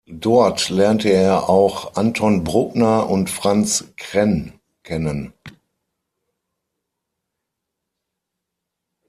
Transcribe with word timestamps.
Dort 0.15 0.69
lernte 0.69 1.09
er 1.09 1.47
auch 1.47 1.95
Anton 1.95 2.43
Bruckner 2.43 3.07
und 3.07 3.29
Franz 3.29 3.93
Krenn 3.97 4.53
kennen. 4.81 5.31